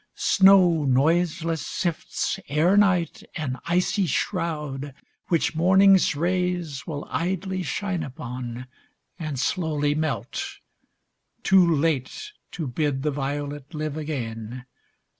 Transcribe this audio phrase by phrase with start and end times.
[0.15, 4.95] Snow noiseless sifts Ere night, an icy shroud,
[5.27, 8.65] which morning's rays Willidly shine upon
[9.19, 10.57] and slowly melt,
[11.43, 14.65] Too late to bid the violet live again.